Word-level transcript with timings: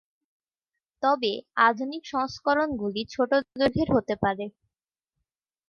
তবে 1.03 1.31
আধুনিক 1.67 2.03
সংস্করণগুলি 2.05 3.01
ছোট 3.13 3.29
দৈর্ঘের 3.51 3.89
হতে 3.95 4.15
পারে। 4.23 4.45